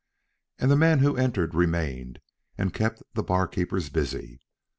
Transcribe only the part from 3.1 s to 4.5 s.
the barkeepers busy.